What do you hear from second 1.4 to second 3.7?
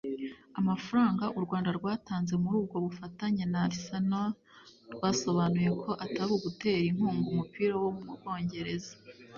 Rwanda rwatanze muri ubwo bufatanye na